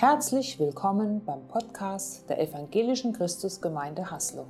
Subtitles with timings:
[0.00, 4.46] Herzlich willkommen beim Podcast der Evangelischen Christusgemeinde Haslo.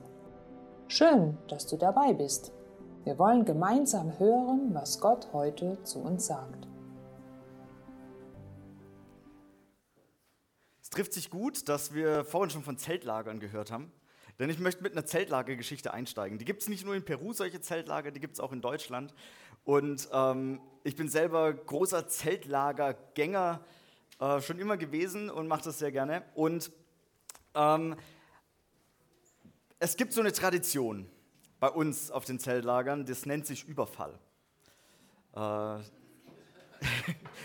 [0.86, 2.52] Schön, dass du dabei bist.
[3.02, 6.68] Wir wollen gemeinsam hören, was Gott heute zu uns sagt.
[10.80, 13.90] Es trifft sich gut, dass wir vorhin schon von Zeltlagern gehört haben.
[14.38, 16.38] Denn ich möchte mit einer Zeltlagergeschichte einsteigen.
[16.38, 19.12] Die gibt es nicht nur in Peru, solche Zeltlager, die gibt es auch in Deutschland.
[19.64, 23.58] Und ähm, ich bin selber großer Zeltlagergänger
[24.18, 26.22] äh, schon immer gewesen und mache das sehr gerne.
[26.34, 26.70] Und
[27.54, 27.96] ähm,
[29.78, 31.08] es gibt so eine Tradition
[31.58, 34.18] bei uns auf den Zeltlagern, das nennt sich Überfall.
[35.34, 35.38] Äh,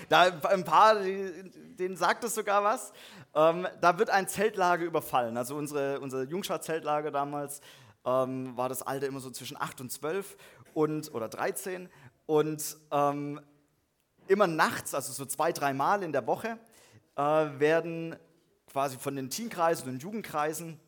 [0.09, 2.93] da ein paar, denen sagt es sogar was.
[3.34, 5.37] Ähm, da wird ein Zeltlager überfallen.
[5.37, 7.59] Also unsere, unser Jungschar-Zeltlager damals
[8.05, 10.37] ähm, war das Alter immer so zwischen 8 und 12
[10.73, 11.89] und, oder 13.
[12.25, 13.41] Und ähm,
[14.27, 16.57] immer nachts, also so zwei, drei Mal in der Woche,
[17.15, 18.15] äh, werden
[18.71, 20.79] quasi von den Teenkreisen und Jugendkreisen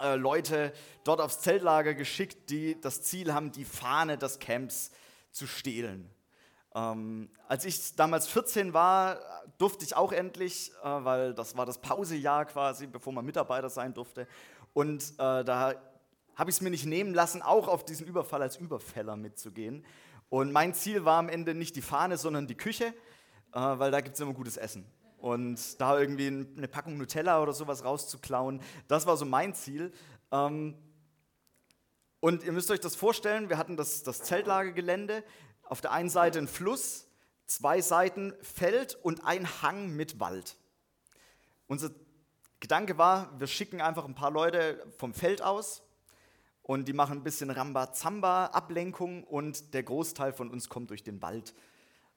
[0.00, 0.72] äh, Leute
[1.04, 4.90] dort aufs Zeltlager geschickt, die das Ziel haben, die Fahne des Camps
[5.30, 6.10] zu stehlen.
[6.74, 9.20] Ähm, als ich damals 14 war,
[9.58, 13.94] durfte ich auch endlich, äh, weil das war das Pausejahr quasi, bevor man Mitarbeiter sein
[13.94, 14.26] durfte.
[14.72, 15.74] Und äh, da
[16.34, 19.84] habe ich es mir nicht nehmen lassen, auch auf diesen Überfall als Überfäller mitzugehen.
[20.28, 24.00] Und mein Ziel war am Ende nicht die Fahne, sondern die Küche, äh, weil da
[24.00, 24.84] gibt es immer gutes Essen.
[25.18, 29.92] Und da irgendwie eine Packung Nutella oder sowas rauszuklauen, das war so mein Ziel.
[30.32, 30.76] Ähm,
[32.20, 35.22] und ihr müsst euch das vorstellen, wir hatten das, das Zeltlagergelände,
[35.62, 37.06] auf der einen Seite ein Fluss,
[37.46, 40.56] zwei Seiten Feld und ein Hang mit Wald.
[41.66, 41.90] Unser
[42.60, 45.83] Gedanke war, wir schicken einfach ein paar Leute vom Feld aus
[46.64, 51.20] und die machen ein bisschen Rambazamba, Ablenkung und der Großteil von uns kommt durch den
[51.20, 51.54] Wald.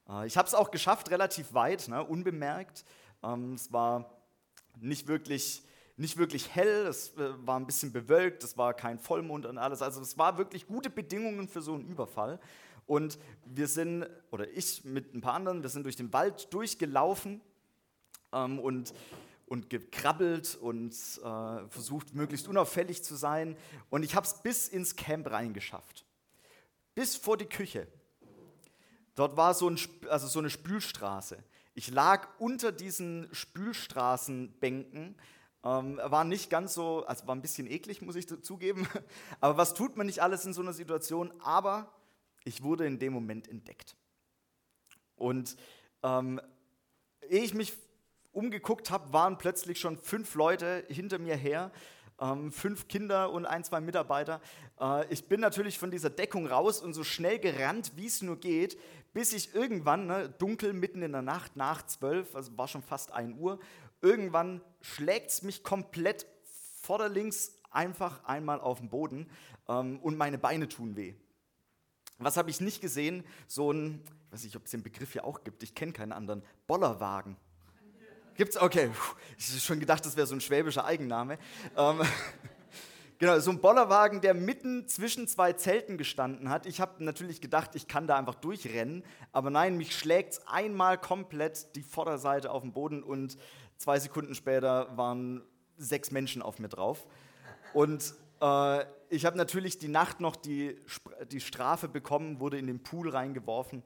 [0.08, 2.84] Äh, ich habe es auch geschafft, relativ weit, ne, unbemerkt.
[3.22, 4.10] Ähm, es war
[4.80, 5.62] nicht wirklich,
[5.98, 9.82] nicht wirklich hell, es äh, war ein bisschen bewölkt, es war kein Vollmond und alles.
[9.82, 12.40] Also es war wirklich gute Bedingungen für so einen Überfall.
[12.86, 17.42] Und wir sind, oder ich mit ein paar anderen, wir sind durch den Wald durchgelaufen
[18.32, 18.94] ähm, und
[19.48, 23.56] und gekrabbelt und äh, versucht, möglichst unauffällig zu sein.
[23.90, 26.04] Und ich habe es bis ins Camp reingeschafft.
[26.94, 27.88] Bis vor die Küche.
[29.14, 31.42] Dort war so, ein, also so eine Spülstraße.
[31.74, 35.16] Ich lag unter diesen Spülstraßenbänken.
[35.64, 38.86] Ähm, war nicht ganz so, also war ein bisschen eklig, muss ich zugeben.
[39.40, 41.32] Aber was tut man nicht alles in so einer Situation?
[41.40, 41.92] Aber
[42.44, 43.96] ich wurde in dem Moment entdeckt.
[45.16, 45.56] Und
[46.02, 46.40] ähm,
[47.28, 47.74] ehe ich mich
[48.38, 51.72] umgeguckt habe, waren plötzlich schon fünf Leute hinter mir her,
[52.20, 54.40] ähm, fünf Kinder und ein, zwei Mitarbeiter.
[54.80, 58.36] Äh, ich bin natürlich von dieser Deckung raus und so schnell gerannt, wie es nur
[58.36, 58.78] geht,
[59.12, 63.12] bis ich irgendwann, ne, dunkel mitten in der Nacht, nach zwölf, also war schon fast
[63.12, 63.58] ein Uhr,
[64.00, 66.24] irgendwann schlägt es mich komplett
[66.80, 69.28] vorderlinks einfach einmal auf den Boden
[69.68, 71.14] ähm, und meine Beine tun weh.
[72.18, 73.24] Was habe ich nicht gesehen?
[73.48, 76.12] So ein, ich weiß nicht, ob es den Begriff hier auch gibt, ich kenne keinen
[76.12, 77.36] anderen, Bollerwagen.
[78.38, 78.56] Gibt's?
[78.56, 78.92] Okay,
[79.36, 81.40] ich habe schon gedacht, das wäre so ein schwäbischer Eigenname.
[81.76, 82.02] Ähm,
[83.18, 86.64] genau, so ein Bollerwagen, der mitten zwischen zwei Zelten gestanden hat.
[86.64, 91.74] Ich habe natürlich gedacht, ich kann da einfach durchrennen, aber nein, mich schlägt einmal komplett
[91.74, 93.36] die Vorderseite auf den Boden und
[93.76, 95.42] zwei Sekunden später waren
[95.76, 97.08] sechs Menschen auf mir drauf.
[97.74, 100.80] Und äh, ich habe natürlich die Nacht noch die,
[101.32, 103.82] die Strafe bekommen, wurde in den Pool reingeworfen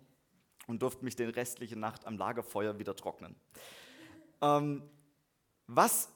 [0.67, 3.35] und durfte mich die restliche Nacht am Lagerfeuer wieder trocknen.
[4.43, 4.83] Ähm,
[5.67, 6.11] was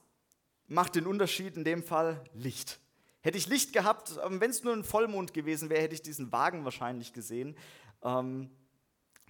[0.67, 2.23] macht den Unterschied in dem Fall?
[2.35, 2.81] Licht.
[3.23, 6.31] Hätte ich Licht gehabt, ähm, wenn es nur ein Vollmond gewesen wäre, hätte ich diesen
[6.33, 7.57] Wagen wahrscheinlich gesehen.
[8.03, 8.51] Ähm,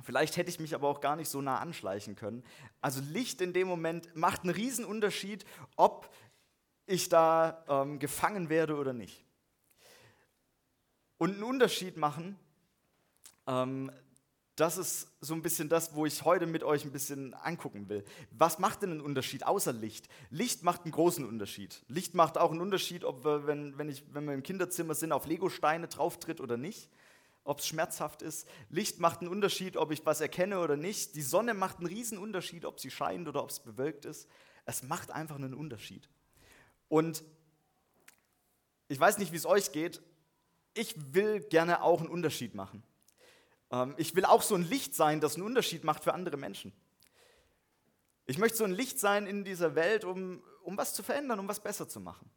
[0.03, 2.43] vielleicht hätte ich mich aber auch gar nicht so nah anschleichen können.
[2.81, 5.45] Also Licht in dem Moment macht einen riesen Unterschied,
[5.77, 6.13] ob
[6.87, 9.25] ich da ähm, gefangen werde oder nicht.
[11.19, 12.39] Und einen Unterschied machen,
[13.47, 13.91] ähm,
[14.57, 18.05] das ist so ein bisschen das, wo ich heute mit euch ein bisschen angucken will.
[18.31, 20.09] Was macht denn einen Unterschied außer Licht?
[20.31, 21.85] Licht macht einen großen Unterschied.
[21.89, 25.13] Licht macht auch einen Unterschied, ob wir, wenn, wenn, ich, wenn wir im Kinderzimmer sind,
[25.13, 26.89] auf Legosteine drauftritt oder nicht.
[27.45, 28.49] Ob es schmerzhaft ist.
[28.71, 31.15] Licht macht einen Unterschied, ob ich was erkenne oder nicht.
[31.15, 34.27] Die Sonne macht einen riesen Unterschied, ob sie scheint oder ob es bewölkt ist.
[34.65, 36.09] Es macht einfach einen Unterschied.
[36.89, 37.23] Und
[38.89, 40.01] ich weiß nicht, wie es euch geht.
[40.73, 42.83] Ich will gerne auch einen Unterschied machen.
[43.71, 46.73] Ähm, ich will auch so ein Licht sein, das einen Unterschied macht für andere Menschen.
[48.27, 51.49] Ich möchte so ein Licht sein in dieser Welt, um, um was zu verändern, um
[51.49, 52.31] was besser zu machen.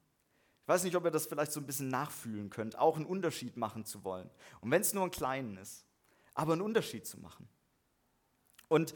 [0.61, 3.57] Ich weiß nicht, ob ihr das vielleicht so ein bisschen nachfühlen könnt, auch einen Unterschied
[3.57, 4.29] machen zu wollen.
[4.61, 5.85] Und wenn es nur einen kleinen ist,
[6.35, 7.49] aber einen Unterschied zu machen.
[8.67, 8.93] Und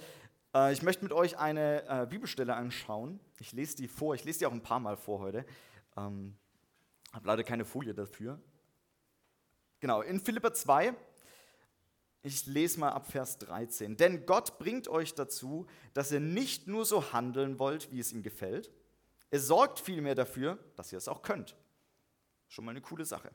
[0.53, 3.19] Äh, ich möchte mit euch eine äh, Bibelstelle anschauen.
[3.39, 5.45] Ich lese die vor, ich lese die auch ein paar Mal vor heute.
[5.97, 6.35] Ähm,
[7.12, 8.39] habe leider keine Folie dafür.
[9.80, 10.94] Genau, in Philippa 2,
[12.24, 13.98] ich lese mal ab Vers 13.
[13.98, 18.24] Denn Gott bringt euch dazu, dass ihr nicht nur so handeln wollt, wie es ihm
[18.24, 18.72] gefällt,
[19.30, 21.56] er sorgt vielmehr dafür, dass ihr es auch könnt.
[22.48, 23.31] Schon mal eine coole Sache.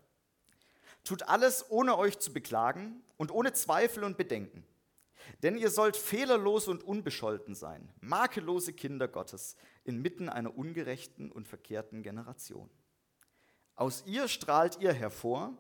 [1.05, 4.65] Tut alles, ohne euch zu beklagen und ohne Zweifel und Bedenken.
[5.43, 12.03] Denn ihr sollt fehlerlos und unbescholten sein, makellose Kinder Gottes inmitten einer ungerechten und verkehrten
[12.03, 12.71] Generation.
[13.75, 15.57] Aus ihr strahlt ihr hervor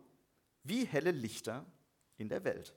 [0.62, 1.66] wie helle Lichter
[2.16, 2.74] in der Welt.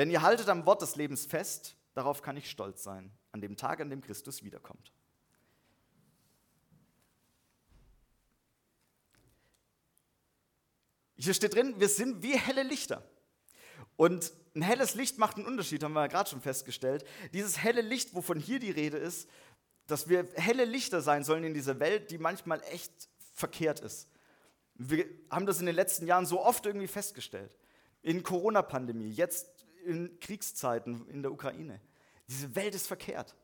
[0.00, 3.58] Denn ihr haltet am Wort des Lebens fest, darauf kann ich stolz sein, an dem
[3.58, 4.94] Tag, an dem Christus wiederkommt.
[11.16, 13.06] Hier steht drin, wir sind wie helle Lichter.
[13.96, 17.04] Und ein helles Licht macht einen Unterschied, haben wir ja gerade schon festgestellt.
[17.34, 19.28] Dieses helle Licht, wovon hier die Rede ist,
[19.86, 24.08] dass wir helle Lichter sein sollen in dieser Welt, die manchmal echt verkehrt ist.
[24.76, 27.54] Wir haben das in den letzten Jahren so oft irgendwie festgestellt.
[28.00, 31.80] In Corona-Pandemie, jetzt in Kriegszeiten in der Ukraine.
[32.28, 33.34] Diese Welt ist verkehrt.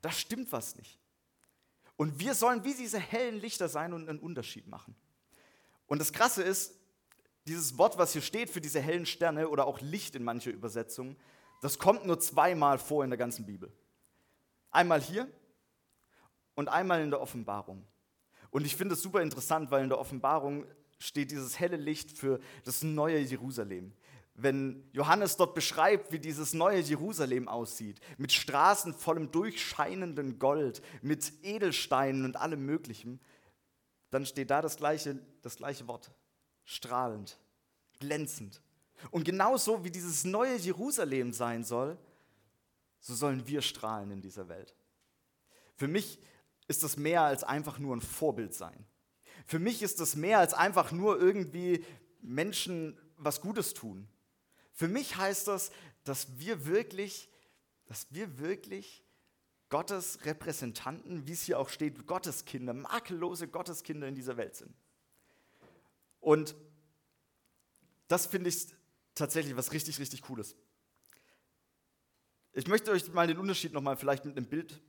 [0.00, 0.98] Da stimmt was nicht.
[1.96, 4.96] Und wir sollen wie diese hellen Lichter sein und einen Unterschied machen.
[5.86, 6.74] Und das Krasse ist,
[7.46, 11.16] dieses Wort, was hier steht für diese hellen Sterne oder auch Licht in mancher Übersetzung,
[11.60, 13.72] das kommt nur zweimal vor in der ganzen Bibel.
[14.70, 15.28] Einmal hier
[16.54, 17.86] und einmal in der Offenbarung.
[18.50, 20.66] Und ich finde es super interessant, weil in der Offenbarung
[20.98, 23.92] steht dieses helle Licht für das neue Jerusalem.
[24.42, 31.32] Wenn Johannes dort beschreibt, wie dieses neue Jerusalem aussieht, mit Straßen vollem durchscheinenden Gold, mit
[31.42, 33.20] Edelsteinen und allem Möglichen,
[34.10, 36.10] dann steht da das gleiche, das gleiche Wort
[36.64, 37.38] strahlend,
[38.00, 38.60] glänzend.
[39.12, 41.96] Und genauso wie dieses neue Jerusalem sein soll,
[42.98, 44.74] so sollen wir strahlen in dieser Welt.
[45.76, 46.18] Für mich
[46.66, 48.86] ist das mehr als einfach nur ein Vorbild sein.
[49.46, 51.84] Für mich ist das mehr als einfach nur irgendwie
[52.20, 54.08] Menschen was Gutes tun.
[54.82, 55.70] Für mich heißt das,
[56.02, 57.30] dass wir wirklich,
[57.84, 59.04] dass wir wirklich
[59.68, 64.74] Gottes Repräsentanten, wie es hier auch steht, Gotteskinder, makellose Gotteskinder in dieser Welt sind.
[66.18, 66.56] Und
[68.08, 68.74] das finde ich
[69.14, 70.56] tatsächlich was richtig, richtig Cooles.
[72.52, 74.82] Ich möchte euch mal den Unterschied nochmal vielleicht mit einem Bild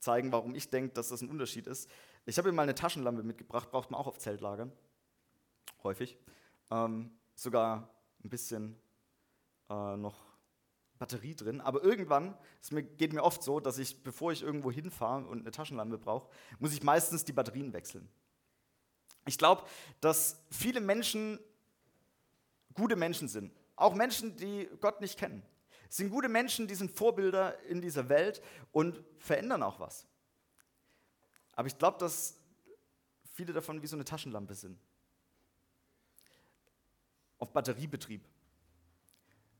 [0.00, 1.88] zeigen, warum ich denke, dass das ein Unterschied ist.
[2.24, 4.72] Ich habe hier mal eine Taschenlampe mitgebracht, braucht man auch auf Zeltlagern.
[5.84, 6.18] Häufig.
[6.72, 7.94] Ähm, sogar
[8.24, 8.76] ein bisschen
[9.68, 10.16] äh, noch
[10.98, 11.60] Batterie drin.
[11.60, 15.50] Aber irgendwann, es geht mir oft so, dass ich, bevor ich irgendwo hinfahre und eine
[15.50, 16.28] Taschenlampe brauche,
[16.58, 18.08] muss ich meistens die Batterien wechseln.
[19.26, 19.64] Ich glaube,
[20.00, 21.38] dass viele Menschen
[22.74, 23.52] gute Menschen sind.
[23.74, 25.42] Auch Menschen, die Gott nicht kennen.
[25.88, 28.42] Es sind gute Menschen, die sind Vorbilder in dieser Welt
[28.72, 30.06] und verändern auch was.
[31.52, 32.38] Aber ich glaube, dass
[33.32, 34.78] viele davon wie so eine Taschenlampe sind.
[37.38, 38.24] Auf Batteriebetrieb.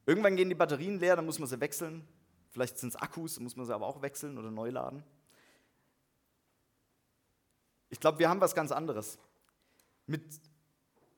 [0.06, 2.06] Irgendwann gehen die Batterien leer, dann muss man sie wechseln.
[2.50, 5.03] Vielleicht sind es Akkus, dann muss man sie aber auch wechseln oder neu laden.
[7.91, 9.19] Ich glaube, wir haben was ganz anderes
[10.06, 10.23] mit,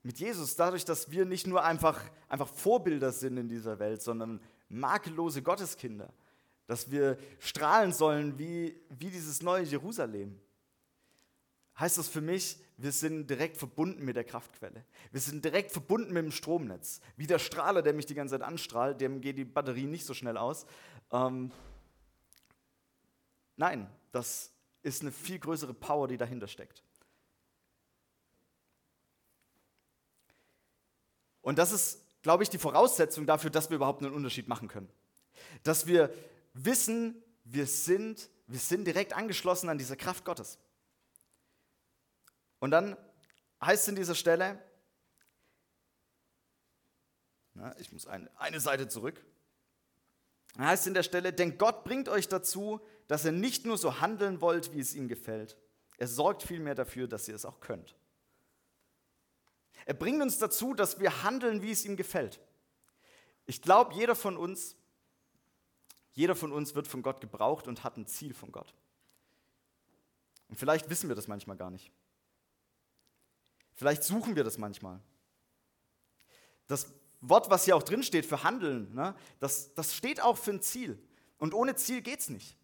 [0.03, 4.41] mit Jesus, dadurch, dass wir nicht nur einfach, einfach Vorbilder sind in dieser Welt, sondern
[4.69, 6.13] makellose Gotteskinder,
[6.67, 10.41] dass wir strahlen sollen wie, wie dieses neue Jerusalem,
[11.79, 14.85] heißt das für mich, wir sind direkt verbunden mit der Kraftquelle.
[15.11, 17.01] Wir sind direkt verbunden mit dem Stromnetz.
[17.17, 20.15] Wie der Strahler, der mich die ganze Zeit anstrahlt, dem geht die Batterie nicht so
[20.15, 20.67] schnell aus.
[21.13, 21.51] Ähm,
[23.57, 26.83] nein, das ist eine viel größere Power, die dahinter steckt.
[31.43, 34.89] Und das ist, glaube ich, die Voraussetzung dafür, dass wir überhaupt einen Unterschied machen können.
[35.63, 36.13] Dass wir
[36.53, 40.59] wissen, wir sind, wir sind direkt angeschlossen an diese Kraft Gottes.
[42.61, 42.97] Und dann
[43.61, 44.63] heißt es in dieser Stelle,
[47.55, 49.25] na, ich muss eine, eine Seite zurück,
[50.55, 53.79] dann heißt es in der Stelle, denn Gott bringt euch dazu, dass ihr nicht nur
[53.79, 55.57] so handeln wollt, wie es ihm gefällt.
[55.99, 57.97] Er sorgt vielmehr dafür, dass ihr es auch könnt.
[59.87, 62.41] Er bringt uns dazu, dass wir handeln, wie es ihm gefällt.
[63.47, 64.77] Ich glaube, jeder von uns,
[66.13, 68.75] jeder von uns wird von Gott gebraucht und hat ein Ziel von Gott.
[70.49, 71.91] Und vielleicht wissen wir das manchmal gar nicht.
[73.79, 75.01] Vielleicht suchen wir das manchmal.
[76.67, 80.51] Das Wort, was hier auch drin steht für Handeln, ne, das, das steht auch für
[80.51, 81.01] ein Ziel.
[81.39, 82.57] Und ohne Ziel geht es nicht.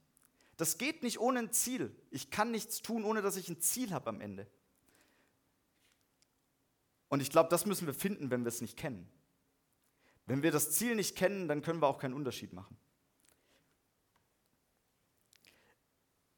[0.56, 1.94] Das geht nicht ohne ein Ziel.
[2.10, 4.48] Ich kann nichts tun, ohne dass ich ein Ziel habe am Ende.
[7.06, 9.08] Und ich glaube, das müssen wir finden, wenn wir es nicht kennen.
[10.26, 12.76] Wenn wir das Ziel nicht kennen, dann können wir auch keinen Unterschied machen.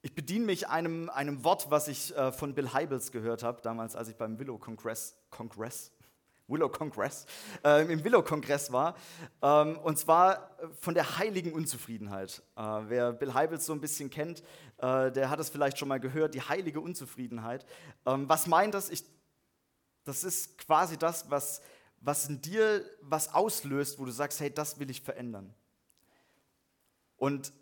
[0.06, 3.96] Ich bediene mich einem, einem Wort, was ich äh, von Bill Hybels gehört habe, damals,
[3.96, 5.90] als ich beim Willow Congress, Congress,
[6.46, 7.26] Willow Congress,
[7.64, 8.94] äh, im Willow Kongress war.
[9.42, 12.40] Ähm, und zwar von der heiligen Unzufriedenheit.
[12.54, 14.44] Äh, wer Bill Hybels so ein bisschen kennt,
[14.78, 17.66] äh, der hat es vielleicht schon mal gehört, die heilige Unzufriedenheit.
[18.06, 18.90] Ähm, was meint das?
[18.90, 19.02] Ich,
[20.04, 21.60] das ist quasi das, was,
[22.00, 25.52] was in dir was auslöst, wo du sagst, hey, das will ich verändern.
[27.16, 27.52] Und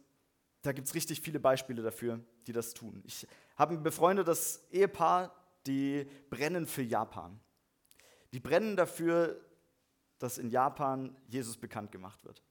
[0.65, 3.03] da gibt es richtig viele Beispiele dafür, die das tun.
[3.05, 5.35] Ich habe ein befreundetes Ehepaar,
[5.67, 7.39] die brennen für Japan.
[8.33, 9.41] Die brennen dafür,
[10.19, 12.43] dass in Japan Jesus bekannt gemacht wird.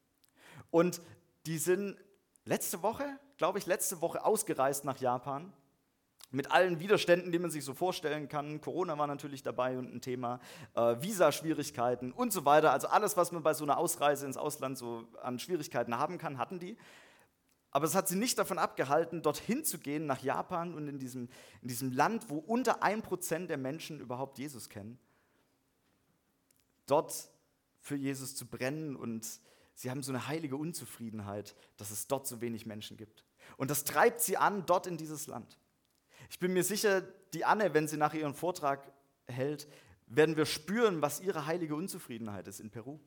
[0.69, 1.01] Und
[1.47, 1.97] die sind
[2.45, 5.51] letzte Woche, glaube ich, letzte Woche ausgereist nach Japan
[6.29, 8.61] mit allen Widerständen, die man sich so vorstellen kann.
[8.61, 10.39] Corona war natürlich dabei und ein Thema,
[10.75, 12.71] äh, Visaschwierigkeiten und so weiter.
[12.71, 16.37] Also alles, was man bei so einer Ausreise ins Ausland so an Schwierigkeiten haben kann,
[16.37, 16.77] hatten die.
[17.73, 21.27] Aber es hat sie nicht davon abgehalten, dorthin zu gehen, nach Japan und in diesem,
[21.63, 24.99] in diesem Land, wo unter ein Prozent der Menschen überhaupt Jesus kennen,
[26.85, 27.31] dort
[27.79, 29.27] für Jesus zu brennen und
[29.73, 33.25] sie haben so eine heilige Unzufriedenheit, dass es dort so wenig Menschen gibt.
[33.57, 35.57] Und das treibt sie an, dort in dieses Land.
[36.29, 37.01] Ich bin mir sicher,
[37.33, 38.93] die Anne, wenn sie nach ihrem Vortrag
[39.25, 39.67] hält,
[40.05, 42.99] werden wir spüren, was ihre heilige Unzufriedenheit ist in Peru.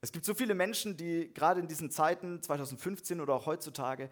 [0.00, 4.10] Es gibt so viele Menschen, die gerade in diesen Zeiten, 2015 oder auch heutzutage,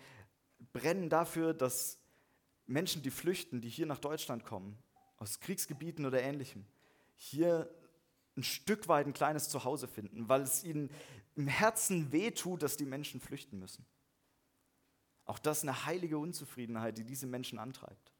[0.73, 1.99] brennen dafür, dass
[2.67, 4.77] Menschen, die flüchten, die hier nach Deutschland kommen,
[5.17, 6.67] aus Kriegsgebieten oder ähnlichem,
[7.17, 7.71] hier
[8.37, 10.91] ein Stück weit ein kleines Zuhause finden, weil es ihnen
[11.35, 13.87] im Herzen wehtut, dass die Menschen flüchten müssen.
[15.25, 18.13] Auch das ist eine heilige Unzufriedenheit, die diese Menschen antreibt.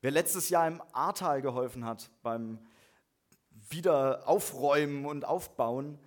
[0.00, 2.58] Wer letztes Jahr im Ahrtal geholfen hat beim
[3.72, 5.98] Wiederaufräumen und Aufbauen,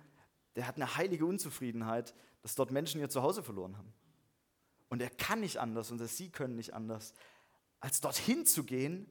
[0.54, 3.92] der hat eine heilige Unzufriedenheit, dass dort Menschen ihr Zuhause verloren haben.
[4.88, 7.12] Und er kann nicht anders und sie können nicht anders,
[7.80, 9.10] als dorthin zu gehen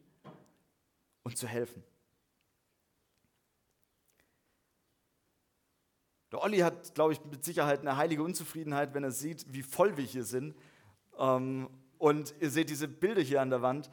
[1.24, 1.84] und zu helfen.
[6.32, 9.96] Der Olli hat, glaube ich, mit Sicherheit eine heilige Unzufriedenheit, wenn er sieht, wie voll
[9.98, 10.56] wir hier sind.
[11.18, 13.90] Ähm, und ihr seht diese Bilder hier an der Wand.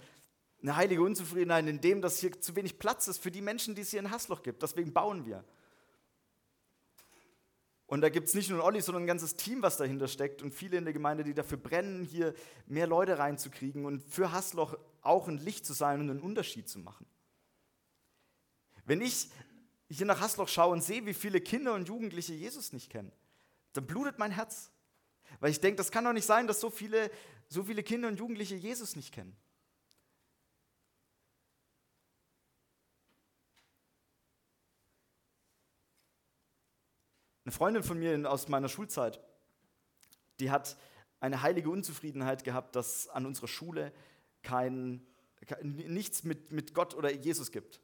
[0.63, 3.83] Eine heilige Unzufriedenheit in dem, dass hier zu wenig Platz ist für die Menschen, die
[3.83, 4.63] es hier in Hassloch gibt.
[4.63, 5.45] Deswegen bauen wir.
[7.87, 10.55] Und da gibt es nicht nur Olli, sondern ein ganzes Team, was dahinter steckt und
[10.55, 12.33] viele in der Gemeinde, die dafür brennen, hier
[12.67, 16.79] mehr Leute reinzukriegen und für Hassloch auch ein Licht zu sein und einen Unterschied zu
[16.79, 17.07] machen.
[18.85, 19.29] Wenn ich
[19.91, 23.13] hier nach Hasloch schaue und sehe, wie viele Kinder und Jugendliche Jesus nicht kennen,
[23.75, 24.71] dann blutet mein Herz.
[25.41, 27.11] Weil ich denke, das kann doch nicht sein, dass so viele,
[27.49, 29.37] so viele Kinder und Jugendliche Jesus nicht kennen.
[37.45, 39.21] Eine Freundin von mir aus meiner Schulzeit,
[40.39, 40.77] die hat
[41.21, 43.93] eine heilige Unzufriedenheit gehabt, dass an unserer Schule
[44.43, 45.07] kein,
[45.63, 47.81] nichts mit, mit Gott oder Jesus gibt.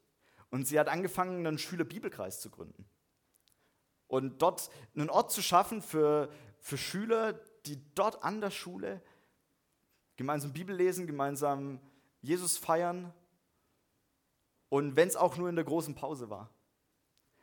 [0.51, 2.89] Und sie hat angefangen, einen Schülerbibelkreis zu gründen.
[4.07, 7.35] Und dort einen Ort zu schaffen für, für Schüler,
[7.67, 9.03] die dort an der Schule
[10.17, 11.81] gemeinsam Bibel lesen, gemeinsam
[12.23, 13.13] Jesus feiern.
[14.69, 16.51] Und wenn es auch nur in der großen Pause war.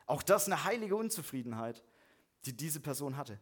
[0.06, 1.82] Auch das eine heilige Unzufriedenheit,
[2.44, 3.38] die diese Person hatte.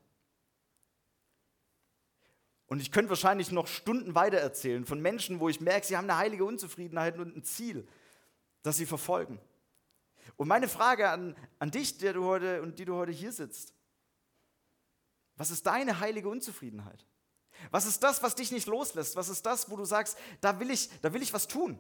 [2.67, 6.09] Und ich könnte wahrscheinlich noch Stunden weiter erzählen von Menschen, wo ich merke, sie haben
[6.09, 7.87] eine heilige Unzufriedenheit und ein Ziel,
[8.63, 9.39] das sie verfolgen.
[10.37, 13.75] Und meine Frage an, an dich, der du heute und die du heute hier sitzt,
[15.37, 17.05] was ist deine heilige Unzufriedenheit?
[17.71, 19.17] Was ist das, was dich nicht loslässt?
[19.17, 21.79] Was ist das, wo du sagst, da will ich, da will ich was tun?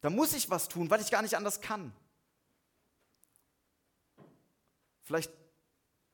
[0.00, 1.92] Da muss ich was tun, weil ich gar nicht anders kann.
[5.08, 5.32] Vielleicht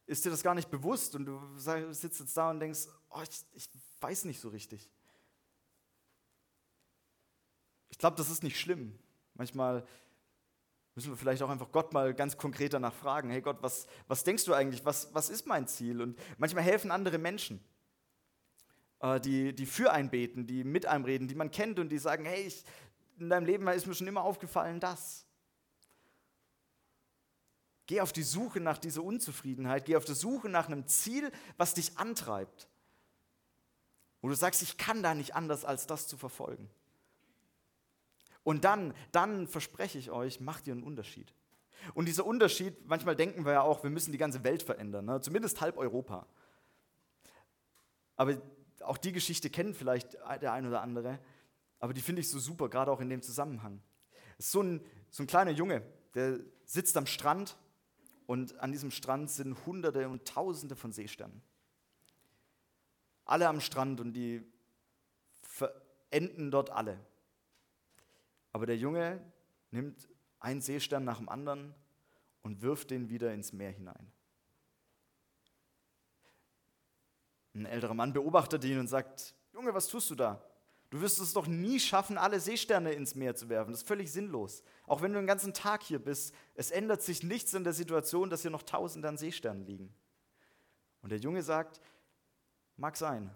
[0.07, 3.45] ist dir das gar nicht bewusst und du sitzt jetzt da und denkst, oh, ich,
[3.55, 3.69] ich
[4.01, 4.89] weiß nicht so richtig.
[7.89, 8.97] Ich glaube, das ist nicht schlimm.
[9.35, 9.85] Manchmal
[10.95, 14.23] müssen wir vielleicht auch einfach Gott mal ganz konkret danach fragen, hey Gott, was, was
[14.23, 16.01] denkst du eigentlich, was, was ist mein Ziel?
[16.01, 17.59] Und manchmal helfen andere Menschen,
[19.01, 21.99] äh, die, die für einen beten, die mit einem reden, die man kennt und die
[21.99, 22.65] sagen, hey, ich,
[23.19, 25.27] in deinem Leben ist mir schon immer aufgefallen, das.
[27.87, 31.75] Geh auf die Suche nach dieser Unzufriedenheit, geh auf die Suche nach einem Ziel, was
[31.75, 32.69] dich antreibt.
[34.23, 36.71] Wo du sagst, ich kann da nicht anders, als das zu verfolgen.
[38.43, 41.35] Und dann, dann verspreche ich euch, macht ihr einen Unterschied.
[41.93, 45.21] Und dieser Unterschied, manchmal denken wir ja auch, wir müssen die ganze Welt verändern, ne?
[45.21, 46.27] zumindest halb Europa.
[48.17, 48.41] Aber
[48.81, 51.19] auch die Geschichte kennt vielleicht der ein oder andere,
[51.81, 53.83] aber die finde ich so super, gerade auch in dem Zusammenhang.
[54.39, 55.83] So ein, so ein kleiner Junge,
[56.15, 57.57] der sitzt am Strand
[58.27, 61.43] und an diesem Strand sind Hunderte und Tausende von Seesternen.
[63.25, 64.43] Alle am Strand und die
[65.43, 66.99] verenden dort alle.
[68.53, 69.21] Aber der Junge
[69.71, 71.75] nimmt einen Seestern nach dem anderen
[72.43, 74.13] und wirft den wieder ins Meer hinein.
[77.55, 80.45] Ein älterer Mann beobachtet ihn und sagt, Junge, was tust du da?
[80.91, 83.73] Du wirst es doch nie schaffen, alle Seesterne ins Meer zu werfen.
[83.73, 84.63] Das ist völlig sinnlos.
[84.87, 88.31] Auch wenn du den ganzen Tag hier bist, es ändert sich nichts in der Situation,
[88.31, 89.93] dass hier noch Tausende an Seesternen liegen.
[91.03, 91.81] Und der Junge sagt,
[92.77, 93.35] mag sein.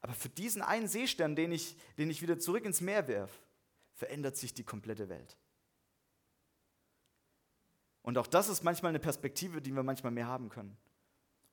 [0.00, 3.38] Aber für diesen einen Seestern, den ich, den ich wieder zurück ins Meer werfe,
[3.92, 5.36] verändert sich die komplette Welt.
[8.02, 10.78] Und auch das ist manchmal eine Perspektive, die wir manchmal mehr haben können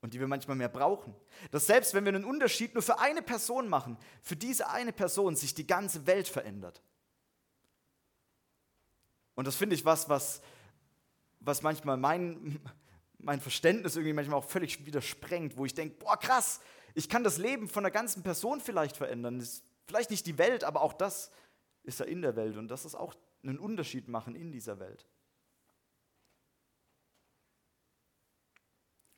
[0.03, 1.15] und die wir manchmal mehr brauchen.
[1.49, 5.37] Dass selbst wenn wir einen Unterschied nur für eine Person machen, für diese eine Person
[5.37, 6.83] sich die ganze Welt verändert.
[9.33, 10.41] Und das finde ich was, was,
[11.39, 12.59] was manchmal mein,
[13.17, 16.59] mein Verständnis irgendwie manchmal auch völlig widersprengt, wo ich denke, boah krass,
[16.93, 19.39] ich kann das Leben von einer ganzen Person vielleicht verändern.
[19.39, 21.31] Ist vielleicht nicht die Welt, aber auch das
[21.83, 25.07] ist ja in der Welt und das ist auch einen Unterschied machen in dieser Welt.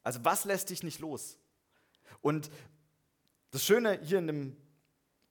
[0.05, 1.37] Also was lässt dich nicht los?
[2.21, 2.51] Und
[3.49, 4.57] das Schöne hier in dem,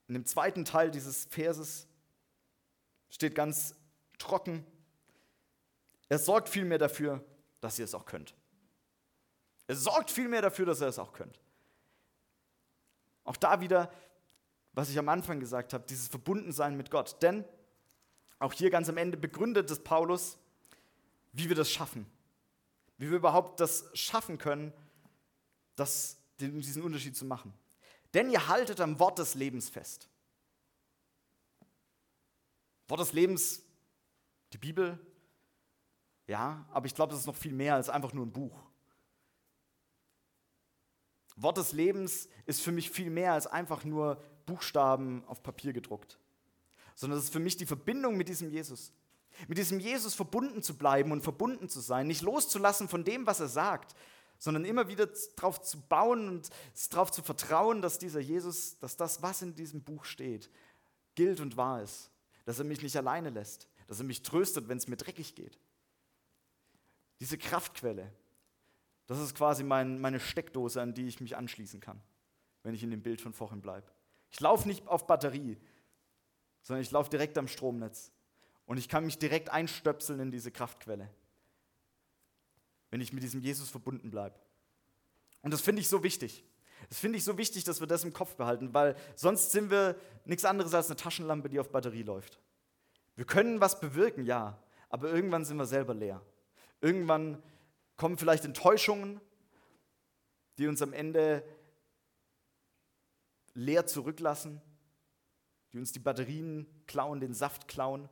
[0.09, 1.87] in dem zweiten Teil dieses Verses
[3.09, 3.73] steht ganz
[4.19, 4.65] trocken.
[6.09, 7.23] Er sorgt vielmehr dafür,
[7.61, 8.35] dass ihr es auch könnt.
[9.67, 11.39] Er sorgt vielmehr dafür, dass ihr es auch könnt.
[13.23, 13.89] Auch da wieder,
[14.73, 17.21] was ich am Anfang gesagt habe, dieses Verbundensein mit Gott.
[17.23, 17.45] Denn
[18.39, 20.37] auch hier ganz am Ende begründet es Paulus,
[21.31, 22.05] wie wir das schaffen
[22.97, 24.73] wie wir überhaupt das schaffen können,
[25.75, 27.53] das, diesen Unterschied zu machen.
[28.13, 30.09] Denn ihr haltet am Wort des Lebens fest.
[32.87, 33.61] Wort des Lebens,
[34.53, 34.99] die Bibel,
[36.27, 38.63] ja, aber ich glaube, das ist noch viel mehr als einfach nur ein Buch.
[41.35, 46.17] Wort des Lebens ist für mich viel mehr als einfach nur Buchstaben auf Papier gedruckt,
[46.93, 48.93] sondern es ist für mich die Verbindung mit diesem Jesus.
[49.47, 53.39] Mit diesem Jesus verbunden zu bleiben und verbunden zu sein, nicht loszulassen von dem, was
[53.39, 53.95] er sagt,
[54.37, 56.49] sondern immer wieder darauf zu bauen und
[56.89, 60.49] darauf zu vertrauen, dass dieser Jesus, dass das, was in diesem Buch steht,
[61.15, 62.11] gilt und wahr ist.
[62.45, 65.57] Dass er mich nicht alleine lässt, dass er mich tröstet, wenn es mir dreckig geht.
[67.19, 68.11] Diese Kraftquelle,
[69.07, 72.01] das ist quasi mein, meine Steckdose, an die ich mich anschließen kann,
[72.63, 73.87] wenn ich in dem Bild von vorhin bleibe.
[74.31, 75.57] Ich laufe nicht auf Batterie,
[76.61, 78.11] sondern ich laufe direkt am Stromnetz.
[78.65, 81.09] Und ich kann mich direkt einstöpseln in diese Kraftquelle,
[82.89, 84.35] wenn ich mit diesem Jesus verbunden bleibe.
[85.41, 86.43] Und das finde ich so wichtig.
[86.89, 89.95] Das finde ich so wichtig, dass wir das im Kopf behalten, weil sonst sind wir
[90.25, 92.39] nichts anderes als eine Taschenlampe, die auf Batterie läuft.
[93.15, 96.21] Wir können was bewirken, ja, aber irgendwann sind wir selber leer.
[96.81, 97.41] Irgendwann
[97.97, 99.21] kommen vielleicht Enttäuschungen,
[100.57, 101.43] die uns am Ende
[103.53, 104.61] leer zurücklassen,
[105.71, 108.09] die uns die Batterien klauen, den Saft klauen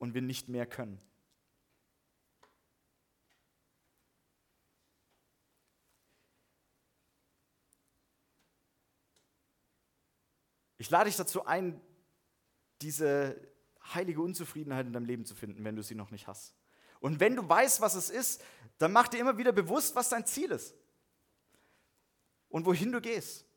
[0.00, 1.00] und wir nicht mehr können.
[10.78, 11.78] Ich lade dich dazu ein,
[12.80, 13.38] diese
[13.94, 16.54] heilige Unzufriedenheit in deinem Leben zu finden, wenn du sie noch nicht hast.
[17.00, 18.42] Und wenn du weißt, was es ist,
[18.78, 20.74] dann mach dir immer wieder bewusst, was dein Ziel ist
[22.48, 23.49] und wohin du gehst.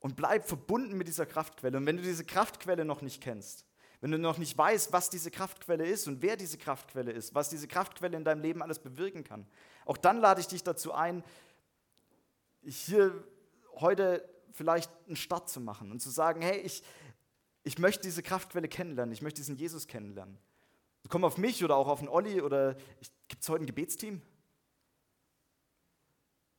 [0.00, 1.76] Und bleib verbunden mit dieser Kraftquelle.
[1.76, 3.64] Und wenn du diese Kraftquelle noch nicht kennst,
[4.00, 7.48] wenn du noch nicht weißt, was diese Kraftquelle ist und wer diese Kraftquelle ist, was
[7.48, 9.46] diese Kraftquelle in deinem Leben alles bewirken kann,
[9.86, 11.24] auch dann lade ich dich dazu ein,
[12.62, 13.24] hier
[13.74, 16.82] heute vielleicht einen Start zu machen und zu sagen, hey, ich,
[17.64, 20.38] ich möchte diese Kraftquelle kennenlernen, ich möchte diesen Jesus kennenlernen.
[21.08, 22.74] Komm auf mich oder auch auf einen Olli oder
[23.28, 24.20] gibt es heute ein Gebetsteam?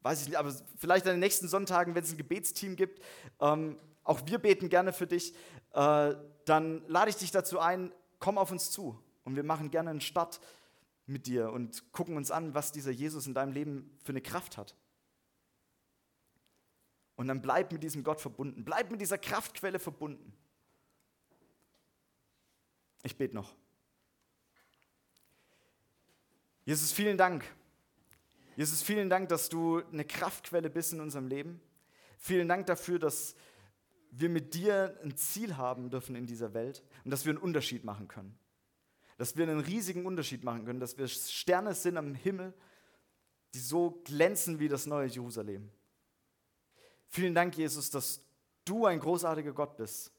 [0.02, 3.04] Weiß ich nicht, aber vielleicht an den nächsten Sonntagen, wenn es ein Gebetsteam gibt,
[3.40, 5.34] ähm, auch wir beten gerne für dich,
[5.74, 9.90] äh, dann lade ich dich dazu ein, komm auf uns zu und wir machen gerne
[9.90, 10.40] einen Start
[11.06, 14.58] mit dir und gucken uns an, was dieser Jesus in deinem Leben für eine Kraft
[14.58, 14.76] hat.
[17.16, 20.34] Und dann bleib mit diesem Gott verbunden, bleib mit dieser Kraftquelle verbunden.
[23.04, 23.54] Ich bete noch.
[26.64, 27.44] Jesus, vielen Dank
[28.60, 31.62] Jesus, vielen Dank, dass du eine Kraftquelle bist in unserem Leben.
[32.18, 33.34] Vielen Dank dafür, dass
[34.12, 37.86] wir mit dir ein Ziel haben dürfen in dieser Welt und dass wir einen Unterschied
[37.86, 38.38] machen können.
[39.18, 42.54] Dass wir einen riesigen Unterschied machen können, dass wir Sterne sind am Himmel,
[43.54, 45.72] die so glänzen wie das neue Jerusalem.
[47.08, 48.26] Vielen Dank, Jesus, dass
[48.66, 50.12] du ein großartiger Gott bist.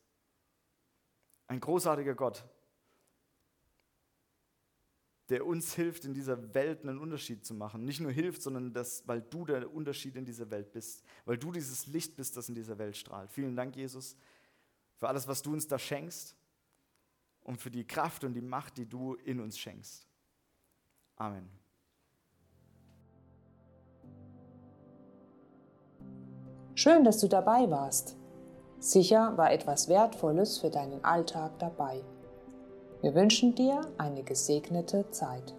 [1.47, 2.43] Ein großartiger Gott,
[5.31, 7.85] der uns hilft, in dieser Welt einen Unterschied zu machen.
[7.85, 11.53] Nicht nur hilft, sondern das, weil du der Unterschied in dieser Welt bist, weil du
[11.53, 13.31] dieses Licht bist, das in dieser Welt strahlt.
[13.31, 14.17] Vielen Dank, Jesus,
[14.97, 16.35] für alles, was du uns da schenkst
[17.43, 20.07] und für die Kraft und die Macht, die du in uns schenkst.
[21.15, 21.49] Amen.
[26.75, 28.17] Schön, dass du dabei warst.
[28.81, 32.03] Sicher war etwas Wertvolles für deinen Alltag dabei.
[33.03, 35.55] Wir wünschen dir eine gesegnete Zeit.